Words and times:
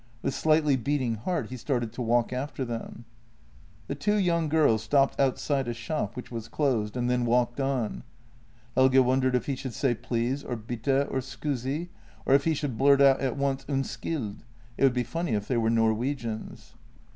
With 0.23 0.33
slightly 0.33 0.75
beating 0.77 1.13
heart 1.13 1.49
he 1.51 1.57
started 1.57 1.93
to 1.93 2.01
walk 2.01 2.33
after 2.33 2.65
them. 2.65 3.05
The 3.85 3.93
two 3.93 4.15
young 4.15 4.49
girls 4.49 4.81
stopped 4.81 5.19
outside 5.19 5.67
a 5.67 5.75
shop, 5.75 6.15
which 6.15 6.31
was 6.31 6.47
closed, 6.47 6.97
and 6.97 7.07
then 7.07 7.23
walked 7.23 7.59
on. 7.59 8.01
Helge 8.73 8.97
wondered 8.97 9.35
if 9.35 9.45
he 9.45 9.55
should 9.55 9.75
say" 9.75 9.93
Please" 9.93 10.43
or" 10.43 10.55
Bitte" 10.67 11.07
or" 11.11 11.21
Scusi 11.21 11.89
"—or 12.25 12.33
if 12.33 12.45
he 12.45 12.55
should 12.55 12.79
blurt 12.79 12.99
out 12.99 13.21
at 13.21 13.37
once" 13.37 13.63
Undskyld 13.69 14.37
"—it 14.79 14.83
would 14.85 14.93
be 14.93 15.03
funny 15.03 15.33
if 15.33 15.47
they 15.47 15.57
were 15.57 15.69
Nor 15.69 15.93
wegians. 15.93 16.73